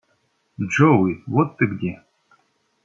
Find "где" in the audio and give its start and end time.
1.67-2.03